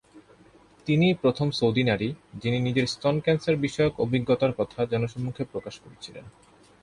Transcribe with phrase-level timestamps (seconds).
[0.87, 2.09] তিনিই প্রথম সৌদি নারী,
[2.35, 6.25] যিনি নিজের স্তন ক্যান্সার বিষয়ক অভিজ্ঞতার কথা জনসম্মুখে প্রকাশ করেছিলেন।